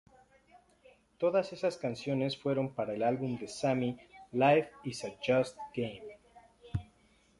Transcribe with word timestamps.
Todas 1.19 1.53
esas 1.53 1.77
canciones 1.77 2.35
fueron 2.35 2.73
para 2.73 2.95
el 2.95 3.03
álbum 3.03 3.37
de 3.37 3.47
Sammy 3.47 3.99
"Life 4.31 4.69
Is 4.83 5.05
A 5.05 5.11
Just 5.23 5.55
Game". 5.75 6.17